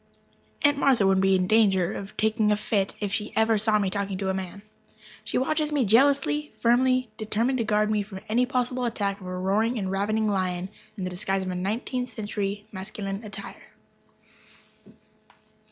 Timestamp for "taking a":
2.17-2.55